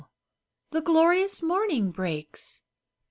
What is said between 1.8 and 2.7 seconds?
breaks